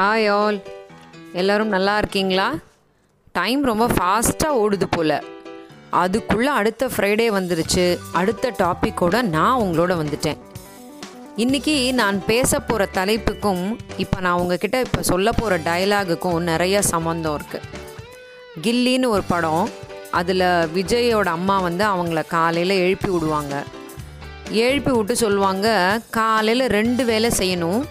[0.00, 0.58] Hi all
[1.32, 2.54] எல்லோரும் நல்லா இருக்கீங்களா?
[3.32, 5.24] டைம் ரொம்ப ஃபாஸ்ட்டாக ஓடுது போல்.
[5.90, 7.98] அதுக்குள்ளே அடுத்த ஃப்ரைடே வந்துருச்சு.
[8.12, 10.38] அடுத்த டாப்பிக்கோட நான் உங்களோட வந்துட்டேன்.
[11.36, 17.68] இன்றைக்கி நான் பேச போகிற தலைப்புக்கும் இப்போ நான் உங்ககிட்ட இப்போ சொல்ல போகிற டயலாகுக்கும் நிறைய சம்மந்தம் இருக்குது
[18.62, 19.68] கில்லின்னு ஒரு படம்.
[20.10, 20.48] அதில்
[20.78, 23.64] விஜயோட அம்மா வந்து அவங்கள காலையில் எழுப்பி விடுவாங்க.
[24.50, 27.82] எழுப்பி விட்டு சொல்லுவாங்க காலையில் ரெண்டு வேலை செய்யணும்.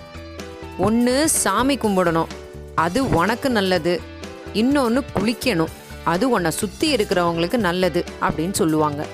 [0.79, 2.31] ஒன்று சாமி கும்பிடணும்.
[2.75, 4.01] அது உனக்கு நல்லது.
[4.53, 5.73] இன்னொன்று குளிக்கணும்.
[6.03, 9.05] அது உன்னை சுற்றி இருக்கிறவங்களுக்கு நல்லது அப்படின்னு சொல்லுவாங்க.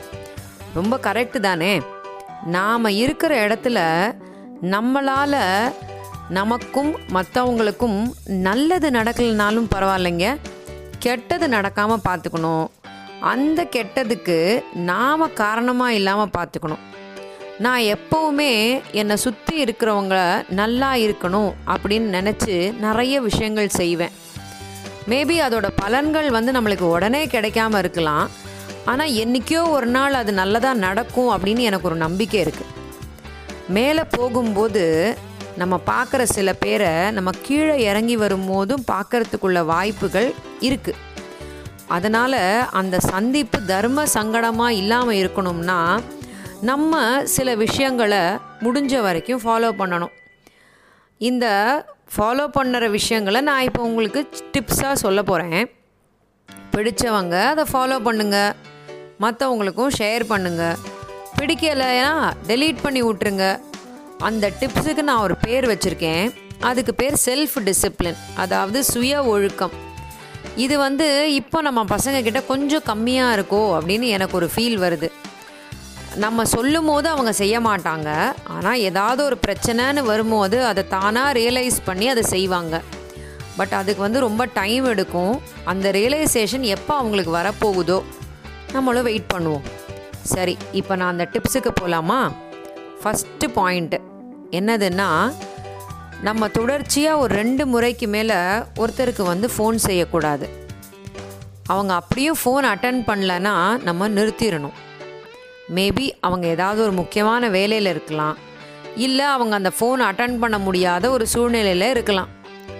[0.73, 1.81] ரொம்ப கரெக்டு தானே?
[2.45, 3.79] நாம் இருக்கிற இடத்துல
[4.61, 5.39] நம்மளால்
[6.29, 10.37] நமக்கும் மற்றவங்களுக்கும் நல்லது நடக்கலைனாலும் பரவாயில்லைங்க.
[10.99, 12.67] கெட்டது நடக்காமல் பார்த்துக்கணும்.
[13.19, 16.83] அந்த கெட்டதுக்கு நாம் காரணமாக இல்லாமல் பார்த்துக்கணும்.
[17.59, 24.11] நான் எப்போவுமே என்னை சுற்றி இருக்கிறவங்க நல்லா இருக்கணும் அப்படின்னு நினச்சி நிறைய விஷயங்கள் செய்வேன்.
[25.09, 28.29] மேபி அதோட பலன்கள் வந்து நம்மளுக்கு உடனே கிடைக்காம இருக்கலாம்.
[28.85, 32.73] ஆனால் என்றைக்கோ ஒரு நாள் அது நல்லதாக நடக்கும் அப்படின்னு எனக்கு ஒரு நம்பிக்கை இருக்குது
[33.67, 35.15] மேலே போகும்போது
[35.57, 41.01] நம்ம பார்க்குற சில பேரை நம்ம கீழே இறங்கி வரும்போதும் பார்க்கறதுக்குள்ள வாய்ப்புகள் இருக்குது
[41.87, 45.99] அதனால் அந்த சந்திப்பு தர்ம சங்கடமாக இல்லாமல் இருக்கணும்னா
[46.69, 46.93] நம்ம
[47.35, 48.21] சில விஷயங்களை
[48.65, 50.13] முடிஞ்ச வரைக்கும் ஃபாலோ பண்ணணும்.
[51.29, 51.45] இந்த
[52.13, 54.21] ஃபாலோ பண்ணுற விஷயங்களை நான் இப்போ உங்களுக்கு
[54.53, 55.65] டிப்ஸாக சொல்ல போகிறேன்
[56.73, 58.55] பிடிச்சவங்க அதை ஃபாலோ பண்ணுங்கள்
[59.23, 60.79] மற்றவங்களுக்கும் ஷேர் பண்ணுங்கள்
[61.37, 62.11] பிடிக்கலைன்னா
[62.51, 63.45] டெலீட் பண்ணி விட்ருங்க
[64.29, 66.25] அந்த டிப்ஸுக்கு நான் ஒரு பேர் வச்சுருக்கேன்.
[66.69, 69.75] அதுக்கு பேர் செல்ஃப் டிசிப்ளின் அதாவது சுய ஒழுக்கம்.
[70.65, 71.07] இது வந்து
[71.41, 75.09] இப்போ நம்ம பசங்க கிட்ட கொஞ்சம் கம்மியாக இருக்கோ அப்படின்னு எனக்கு ஒரு ஃபீல் வருது.
[76.23, 78.09] நம்ம சொல்லும் போது அவங்க செய்ய மாட்டாங்க.
[78.55, 82.75] ஆனால் ஏதாவது ஒரு பிரச்சனைன்னு வரும்போது அதை தானாக ரியலைஸ் பண்ணி அதை செய்வாங்க.
[83.57, 85.35] பட் அதுக்கு வந்து ரொம்ப டைம் எடுக்கும்.
[85.71, 87.97] அந்த ரியலைசேஷன் எப்போ அவங்களுக்கு வரப்போகுதோ
[88.75, 89.65] நம்மளும் வெயிட் பண்ணுவோம்.
[90.33, 92.19] சரி இப்போ நான் அந்த டிப்ஸுக்கு போகலாமா
[93.01, 93.99] ஃபஸ்ட்டு பாயிண்ட்டு
[94.59, 95.09] என்னதுன்னா
[96.27, 98.37] நம்ம தொடர்ச்சியாக ஒரு ரெண்டு முறைக்கு மேலே
[98.81, 100.47] ஒருத்தருக்கு வந்து ஃபோன் செய்யக்கூடாது.
[101.73, 103.55] அவங்க அப்படியும் ஃபோன் அட்டன் பண்ணலன்னா
[103.87, 104.75] நம்ம நிறுத்திடணும்.
[105.73, 108.37] மேபி அவங்க ஏதாவது ஒரு முக்கியமான வேலையில் இருக்கலாம்.
[108.95, 112.27] இல்லை அவங்க அந்த ஃபோன் அட்டன் பண்ண முடியாத ஒரு சூழ்நிலையில் இருக்கலாம்.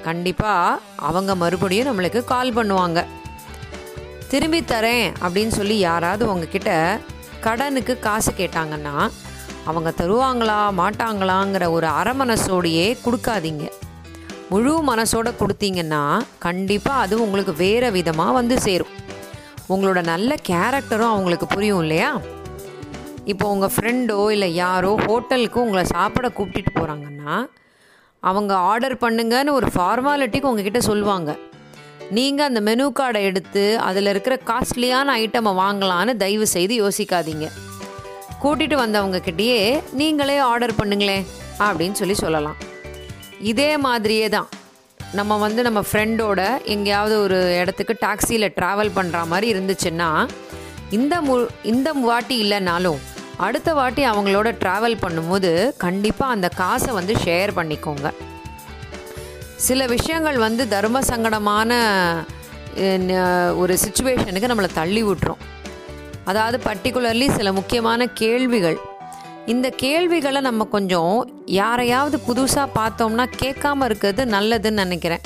[0.03, 3.05] கண்டிப்பாக அவங்க மறுபடியும் நம்மளுக்கு கால் பண்ணுவாங்க.
[4.27, 6.99] திரும்பி தரேன் அப்படின்னு சொல்லி யாராவது உங்ககிட்ட
[7.41, 9.09] கடனுக்கு காசு கேட்டாங்கன்னா
[9.65, 13.71] அவங்க தருவாங்களா மாட்டாங்களாங்கிற ஒரு அரை மனசோடையே கொடுக்காதீங்க.
[14.49, 18.93] முழு மனசோட கொடுத்தீங்கன்னா கண்டிப்பாக அது உங்களுக்கு வேறு விதமாக வந்து சேரும்.
[19.69, 22.21] உங்களோட நல்ல கேரக்டரும் அவங்களுக்கு புரியும் இல்லையா?
[23.31, 27.35] இப்போ உங்கள் ஃப்ரெண்டோ இல்லை யாரோ ஹோட்டலுக்கு உங்களை சாப்பிட கூப்பிட்டுட்டு போகிறாங்கன்னா
[28.19, 31.31] அவங்க ஆர்டர் பண்ணுங்கன்னு ஒரு ஃபார்மாலிட்டிக்கு உங்ககிட்ட சொல்லுவாங்க.
[32.17, 37.47] நீங்கள் அந்த மெனு கார்டை எடுத்து அதில் இருக்கிற காஸ்ட்லியான ஐட்டமை வாங்கலான்னு தயவு செய்து யோசிக்காதீங்க.
[38.41, 39.59] கூட்டிகிட்டு வந்தவங்கக்கிட்டேயே
[40.01, 41.25] நீங்களே ஆர்டர் பண்ணுங்களேன்
[41.67, 42.57] அப்படின்னு சொல்லி சொல்லலாம்.
[43.51, 44.49] இதே மாதிரியே தான்.
[45.13, 46.41] நம்ம வந்து நம்ம ஃப்ரெண்டோட
[46.75, 50.09] எங்கேயாவது ஒரு இடத்துக்கு டாக்ஸியில் ட்ராவல் பண்ணுற மாதிரி இருந்துச்சுன்னா
[50.97, 51.35] இந்த மு
[51.71, 52.99] இந்த வாட்டி இல்லைனாலும்
[53.37, 58.07] அடுத்த வாட்டி அவங்களோட ட்ராவல் பண்ணும்போது கண்டிப்பாக அந்த காசை வந்து ஷேர் பண்ணிக்கோங்க.
[59.65, 61.71] சில விஷயங்கள் வந்து தர்ம சங்கடமான
[63.61, 65.43] ஒரு சுச்சுவேஷனுக்கு நம்மளை தள்ளி விட்டுரும்.
[66.23, 68.77] அதாவது பர்டிகுலர்லி சில முக்கியமான கேள்விகள்.
[69.45, 71.15] இந்த கேள்விகளை நம்ம கொஞ்சம்
[71.45, 75.25] யாரையாவது புதுசாக பார்த்தோம்னா கேட்காம இருக்கிறது நல்லதுன்னு நினைக்கிறேன்.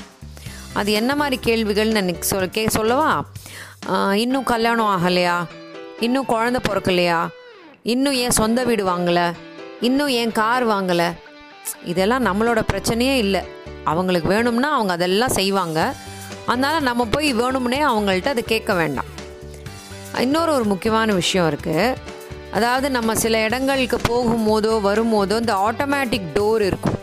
[0.73, 3.25] அது என்ன மாதிரி கேள்விகள்னு எனக்கு சொல் கே சொல்லவா?
[4.23, 5.37] இன்னும் கல்யாணம் ஆகலையா?
[5.99, 7.19] இன்னும் குழந்த பிறக்கலையா?
[7.84, 9.31] இன்னும் ஏன் சொந்த வீடு வாங்கலை.
[9.81, 11.12] இன்னும் ஏன் கார் வாங்கலை.
[11.85, 13.41] இதெல்லாம் நம்மளோட பிரச்சனையே இல்லை.
[13.84, 15.94] அவங்களுக்கு வேணும்னா அவங்க அதெல்லாம் செய்வாங்க.
[16.45, 19.06] அதனால் நம்ம போய் வேணும்னே அவங்கள்ட்ட அதை கேட்க வேண்டாம்.
[20.18, 21.95] இன்னொரு ஒரு முக்கியமான விஷயம் இருக்குது
[22.51, 27.00] அதாவது நம்ம சில இடங்களுக்கு போகும்போதோ வரும்போதோ இந்த ஆட்டோமேட்டிக் டோர் இருக்கும்.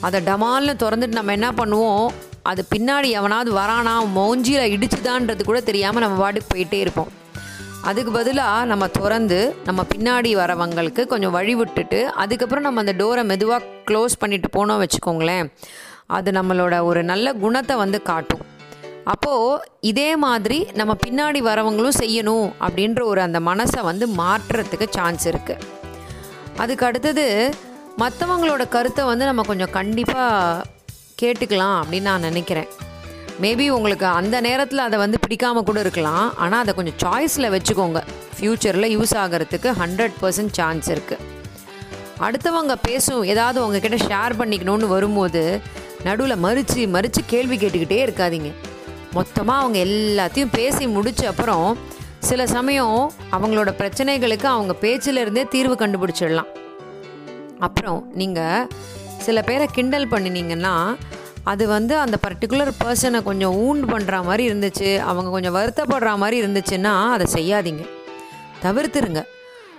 [0.00, 2.12] அதை டமால்னு திறந்துட்டு நம்ம என்ன பண்ணுவோம்?
[2.42, 7.10] அது பின்னாடி எவனாவது வரானா மௌஞ்சியில் இடிச்சுதான்றது கூட தெரியாமல் நம்ம பாட்டுக்கு போயிட்டே இருப்போம்.
[7.88, 9.38] அதுக்கு பதிலாக நம்ம திறந்து
[9.68, 15.46] நம்ம பின்னாடி வரவங்களுக்கு கொஞ்சம் வழி விட்டுட்டு அதுக்கப்புறம் நம்ம அந்த டோரை மெதுவாக க்ளோஸ் பண்ணிட்டு போனோம் வச்சுக்கோங்களேன்.
[16.16, 18.44] அது நம்மளோட ஒரு நல்ல குணத்தை வந்து காட்டும்.
[19.12, 25.66] அப்போது இதே மாதிரி நம்ம பின்னாடி வரவங்களும் செய்யணும் அப்படின்ற ஒரு அந்த மனசை வந்து மாற்றுறதுக்கு சான்ஸ் இருக்குது
[26.62, 27.26] அதுக்கு அடுத்தது
[28.02, 30.64] மற்றவங்களோட கருத்தை வந்து நம்ம கொஞ்சம் கண்டிப்பாக
[31.22, 32.70] கேட்டுக்கலாம் அப்படின்னு நான் நினைக்கிறேன்.
[33.40, 36.26] மேபி உங்களுக்கு அந்த நேரத்தில் அதை வந்து பிடிக்காமல் கூட இருக்கலாம்.
[36.44, 38.00] ஆனால் அதை கொஞ்சம் சாய்ஸில் வச்சுக்கோங்க.
[38.36, 41.30] ஃப்யூச்சரில் யூஸ் ஆகிறதுக்கு ஹண்ட்ரட் பர்சன்ட் சான்ஸ் இருக்குது
[42.26, 45.42] அடுத்தவங்க பேசும் ஏதாவது உங்ககிட்ட ஷேர் பண்ணிக்கணும்னு வரும்போது
[46.06, 48.50] நடுவில் மறித்து மறித்து கேள்வி கேட்டுக்கிட்டே இருக்காதீங்க.
[49.16, 51.66] மொத்தமாக அவங்க எல்லாத்தையும் பேசி முடித்த அப்புறம்
[52.28, 52.98] சில சமயம்
[53.36, 56.50] அவங்களோட பிரச்சனைகளுக்கு அவங்க பேச்சிலிருந்தே தீர்வு கண்டுபிடிச்சிடலாம்.
[57.66, 58.68] அப்புறம் நீங்கள்
[59.26, 60.74] சில பேரை கிண்டல் பண்ணினீங்கன்னா
[61.44, 67.10] அது வந்து அந்த பர்டிகுலர் பர்சனை கொஞ்சம் ஊண்ட் பண்ணுற மாதிரி இருந்துச்சு அவங்க கொஞ்சம் வருத்தப்படுற மாதிரி இருந்துச்சுன்னா
[67.10, 67.88] அதை செய்யாதீங்க.
[68.62, 69.22] தவிர்த்துருங்க.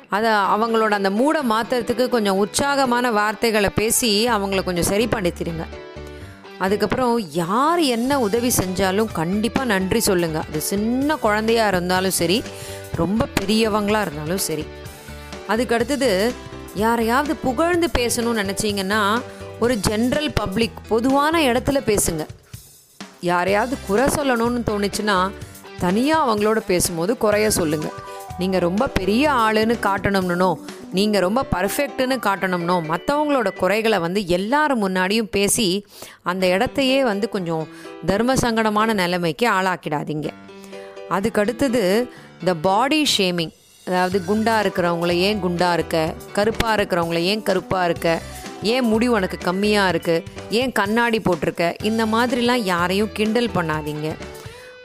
[0.10, 5.66] அதை அவங்களோட அந்த மூடை மாற்றுறதுக்கு கொஞ்சம் உற்சாகமான வார்த்தைகளை பேசி அவங்கள கொஞ்சம் சரி பண்ணித்திருங்க.
[6.58, 12.44] அதுக்கப்புறம் யார் என்ன உதவி செஞ்சாலும் கண்டிப்பாக நன்றி சொல்லுங்கள் அது சின்ன குழந்தையாக இருந்தாலும் சரி
[12.96, 14.66] ரொம்ப பெரியவங்களாக இருந்தாலும் சரி.
[15.48, 16.34] அதுக்கு அடுத்தது
[16.76, 19.22] யாரையாவது புகழ்ந்து பேசணும்னு நினச்சிங்கன்னா
[19.64, 22.24] ஒரு ஜென்ரல் பப்ளிக் பொதுவான இடத்துல பேசுங்க.
[23.30, 25.18] யாரையாவது குறை சொல்லணும்னு தோணுச்சுன்னா
[25.84, 27.96] தனியாக அவங்களோட பேசும்போது குறைய சொல்லுங்கள்
[28.40, 30.50] நீங்கள் ரொம்ப பெரிய ஆளுன்னு காட்டணும்னோ
[30.98, 35.68] நீங்கள் ரொம்ப பர்ஃபெக்ட்டுன்னு காட்டணும்னோ மற்றவங்களோட குறைகளை வந்து எல்லாரும் முன்னாடியும் பேசி
[36.32, 37.66] அந்த இடத்தையே வந்து கொஞ்சம்
[38.12, 40.30] தர்ம சங்கடமான நிலைமைக்கு ஆளாக்கிடாதீங்க.
[41.16, 41.84] அதுக்கடுத்தது
[42.48, 43.54] த பாடி ஷேமிங்
[43.88, 45.98] அதாவது குண்டா இருக்கிறவங்கள ஏன் குண்டா இருக்க
[46.38, 48.10] கருப்பாக இருக்கிறவங்கள ஏன் கருப்பாக இருக்க
[48.72, 50.24] ஏன் முடி உனக்கு கம்மியாக இருக்குது
[50.60, 51.66] ஏன் கண்ணாடி போட்டிருக்க?
[51.90, 54.10] இந்த மாதிரிலாம் யாரையும் கிண்டல் பண்ணாதீங்க.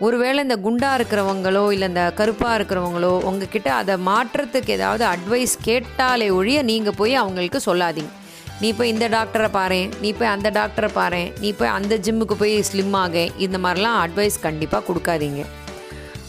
[0.06, 6.58] ஒருவேளை இந்த குண்டா இருக்கிறவங்களோ இல்லை இந்த கருப்பாக இருக்கிறவங்களோ உங்ககிட்ட அதை மாற்றத்துக்கு ஏதாவது அட்வைஸ் கேட்டாலே ஒழிய
[6.70, 8.12] நீங்கள் போய் அவங்களுக்கு சொல்லாதீங்க.
[8.60, 12.54] நீ போய் இந்த டாக்டரை பாரு நீ போய் அந்த டாக்டரை பாரு நீ போய் அந்த ஜிம்முக்கு போய்
[12.68, 15.42] ஸ்லிம் ஆக இந்த மாதிரிலாம் அட்வைஸ் கண்டிப்பாக கொடுக்காதீங்க.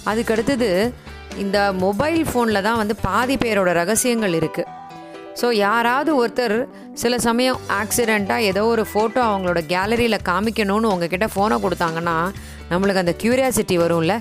[0.09, 0.69] அதுக்கடுத்தது
[1.43, 4.77] இந்த மொபைல் ஃபோனில் தான் வந்து பாதி பேரோட ரகசியங்கள் இருக்குது
[5.39, 6.57] ஸோ யாராவது ஒருத்தர்
[7.01, 12.15] சில சமயம் ஆக்சிடெண்ட்டாக ஏதோ ஒரு ஃபோட்டோ அவங்களோட கேலரியில் காமிக்கணும்னு உங்ககிட்ட ஃபோனை கொடுத்தாங்கன்னா
[12.71, 14.15] நம்மளுக்கு அந்த க்யூரியாசிட்டி வரும்ல.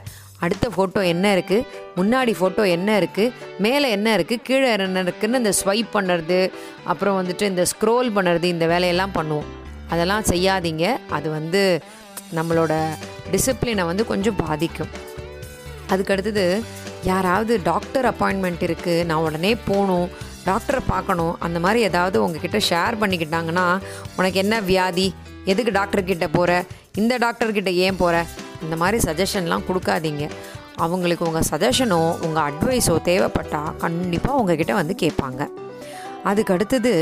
[0.45, 1.65] அடுத்த ஃபோட்டோ என்ன இருக்குது
[1.99, 3.33] முன்னாடி ஃபோட்டோ என்ன இருக்குது
[3.65, 6.39] மேலே என்ன இருக்குது கீழே என்ன இருக்குதுன்னு இந்த ஸ்வைப் பண்ணுறது
[6.93, 9.49] அப்புறம் வந்துட்டு இந்த ஸ்க்ரோல் பண்ணுறது இந்த வேலையெல்லாம் பண்ணுவோம்.
[9.93, 10.87] அதெல்லாம் செய்யாதீங்க.
[11.17, 11.63] அது வந்து
[12.39, 12.73] நம்மளோட
[13.33, 14.93] டிசிப்ளினை வந்து கொஞ்சம் பாதிக்கும்.
[15.93, 16.47] அதுக்கு அடுத்தது
[17.11, 20.09] யாராவது டாக்டர் அப்பாயின்மெண்ட் இருக்குது நான் உடனே போகணும்.
[20.49, 23.67] டாக்டரை பார்க்கணும் அந்த மாதிரி ஏதாவது உங்ககிட்ட ஷேர் பண்ணிக்கிட்டாங்கன்னா
[24.19, 25.07] உனக்கு என்ன வியாதி?
[25.53, 26.53] எதுக்கு டாக்டர்கிட்ட போகிற
[27.01, 28.17] இந்த டாக்டர் கிட்ட ஏன் போகிற
[28.65, 30.25] இந்த மாதிரி சஜஷன்லாம் கொடுக்காதீங்க.
[30.85, 35.43] அவங்களுக்கு உங்கள் சஜஷனோ உங்கள் அட்வைஸோ தேவைப்பட்டால் கண்டிப்பாக உங்ககிட்ட வந்து கேட்பாங்க.
[36.31, 36.93] அதுக்கு அடுத்தது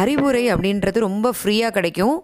[0.00, 2.16] அறிவுரை அப்படின்றது ரொம்ப ஃப்ரீயாக கிடைக்கும்.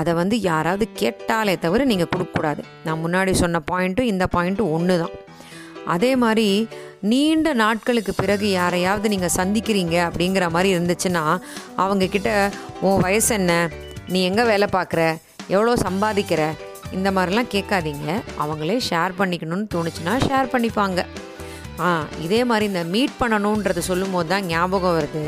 [0.00, 2.62] அதை வந்து யாராவது கேட்டாலே தவிர நீங்கள் கொடுக்கக்கூடாது.
[2.86, 5.14] நான் முன்னாடி சொன்ன பாயிண்ட்டும் இந்த பாயிண்ட்டும் ஒன்று தான்
[5.94, 6.48] அதே மாதிரி
[7.10, 11.24] நீண்ட நாட்களுக்கு பிறகு யாரையாவது நீங்கள் சந்திக்கிறீங்க அப்படிங்கிற மாதிரி இருந்துச்சுன்னா
[11.82, 12.30] அவங்கக்கிட்ட
[12.86, 13.52] உன் வயசு என்ன?
[14.12, 15.02] நீ எங்கே வேலை பார்க்குற?
[15.54, 16.42] எவ்வளோ சம்பாதிக்கிற?
[16.96, 18.08] இந்த மாதிரிலாம் கேட்காதீங்க.
[18.44, 21.02] அவங்களே ஷேர் பண்ணிக்கணும்னு தோணுச்சுன்னா ஷேர் பண்ணிப்பாங்க.
[21.86, 21.90] ஆ
[22.26, 25.24] இதே மாதிரி இந்த மீட் பண்ணணுன்றது சொல்லும் போது தான் ஞாபகம் வருது.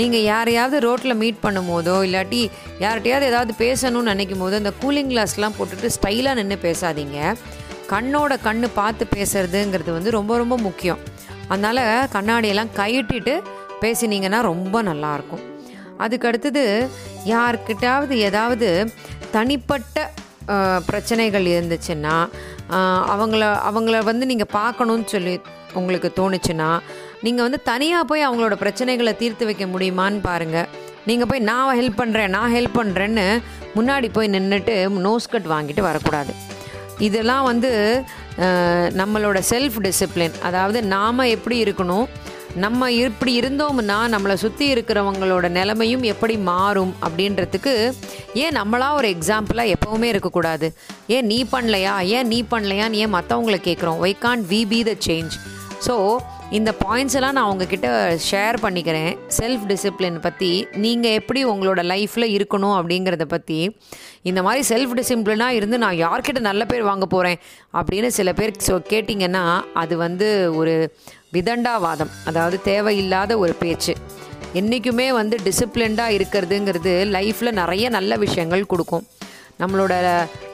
[0.00, 2.42] நீங்கள் யாரையாவது ரோட்டில் மீட் பண்ணும் போதோ இல்லாட்டி
[2.84, 7.18] யார்கிட்டையாவது ஏதாவது பேசணும்னு நினைக்கும் போது அந்த கூலிங் கிளாஸ்லாம் போட்டுட்டு ஸ்டைலாக நின்று பேசாதீங்க.
[7.92, 11.00] கண்ணோட கண்ணு பார்த்து பேசுறதுங்கிறது வந்து ரொம்ப ரொம்ப முக்கியம்.
[11.52, 11.84] அதனால்
[12.16, 13.34] கண்ணாடியெல்லாம் கையிட்டிட்டு
[13.82, 15.44] பேசினீங்கன்னா ரொம்ப நல்லாயிருக்கும்.
[16.04, 16.64] அதுக்கு அடுத்தது
[17.34, 18.68] யார்கிட்டாவது ஏதாவது
[19.36, 20.08] தனிப்பட்ட
[20.88, 22.14] பிரச்சனைகள் இருந்துச்சுன்னா
[23.14, 25.34] அவங்கள அவங்கள வந்து நீங்கள் பார்க்கணுன்னு சொல்லி
[25.78, 26.70] உங்களுக்கு தோணுச்சுன்னா
[27.26, 30.70] நீங்கள் வந்து தனியாக போய் அவங்களோட பிரச்சனைகளை தீர்த்து வைக்க முடியுமான்னு பாருங்கள்
[31.08, 33.26] நீங்கள் போய் நான் ஹெல்ப் பண்ணுறேன் நான் ஹெல்ப் பண்ணுறேன்னு
[33.76, 34.76] முன்னாடி போய் நின்றுட்டு
[35.08, 36.32] நோஸ்கட் வாங்கிட்டு வரக்கூடாது.
[37.08, 37.70] இதெல்லாம் வந்து
[39.00, 42.08] நம்மளோட செல்ஃப் டிசிப்ளின் அதாவது நாம் எப்படி இருக்கணும்
[42.62, 47.74] நம்ம இப்படி இருந்தோம்னா நம்மளை சுற்றி இருக்கிறவங்களோட நிலைமையும் எப்படி மாறும் அப்படின்றதுக்கு
[48.42, 50.68] ஏன் நம்மளாக ஒரு எக்ஸாம்பிளாக எப்போவுமே இருக்கக்கூடாது?
[51.16, 51.94] ஏன் நீ பண்ணலையா?
[52.16, 54.00] ஏன் நீ பண்ணலையான்னு ஏன் மற்றவங்கள கேட்குறோம்?
[54.04, 55.36] Why can't we be the change
[55.86, 55.94] so
[56.58, 57.88] இந்த பாயிண்ட்ஸ் எல்லாம் நான் உங்ககிட்ட
[58.28, 59.10] ஷேர் பண்ணிக்கிறேன்.
[59.36, 60.48] செல்ஃப் டிசிப்ளின் பற்றி
[60.84, 63.58] நீங்கள் எப்படி உங்களோட லைஃப்பில் இருக்கணும் அப்படிங்கிறத பற்றி
[64.30, 67.38] இந்த மாதிரி செல்ஃப் டிசிப்ளினாக இருந்து நான் யார்கிட்ட நல்ல பேர் வாங்க போகிறேன்
[67.80, 69.44] அப்படின்னு சில பேர் ஸோ கேட்டிங்கன்னா
[69.82, 70.28] அது வந்து
[70.60, 70.74] ஒரு
[71.36, 72.12] விதண்டாவாதம்.
[72.30, 73.94] அதாவது தேவையில்லாத ஒரு பேச்சு.
[74.60, 79.06] என்றைக்குமே வந்து டிசிப்ளின்டாக இருக்கிறதுங்கிறது லைஃப்பில் நிறைய நல்ல விஷயங்கள் கொடுக்கும்.
[79.60, 79.94] நம்மளோட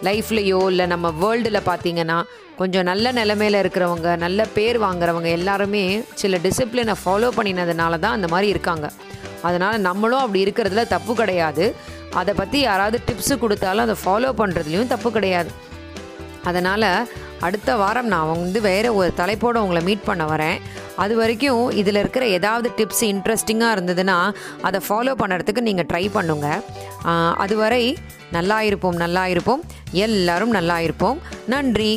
[0.08, 2.18] லைஃப்லேயோ இல்லை நம்ம வேர்ல்டில் பார்த்தீங்கன்னா
[2.60, 5.82] கொஞ்சம் நல்ல நிலமையில இருக்கிறவங்க நல்ல பேர் வாங்குறவங்க எல்லாருமே
[6.20, 8.86] சில டிசிப்ளினை ஃபாலோ பண்ணினதுனால தான் அந்த மாதிரி இருக்காங்க.
[9.48, 11.64] அதனால் நம்மளும் அப்படி இருக்கிறதுல தப்பு கிடையாது.
[12.20, 15.50] அதை பற்றி யாராவது டிப்ஸு கொடுத்தாலும் அதை ஃபாலோ பண்ணுறதுலையும் தப்பு கிடையாது.
[16.50, 16.88] அதனால்
[17.46, 20.58] அடுத்த வாரம் நான் வந்து வேறு ஒரு தலைப்போடு உங்களை மீட் பண்ண வரேன்.
[21.04, 24.18] அது வரைக்கும் இதில் இருக்கிற ஏதாவது டிப்ஸ் இன்ட்ரெஸ்டிங்காக இருந்ததுன்னா
[24.68, 26.48] அதை ஃபாலோ பண்ணுறதுக்கு நீங்கள் ட்ரை பண்ணுங்க.
[27.44, 27.84] அதுவரை
[28.36, 29.62] நல்லா இருப்போம் நல்லா இருப்போம்.
[30.06, 31.18] எல்லாரும் நல்லா இருப்போம்.
[31.54, 31.92] நன்றி.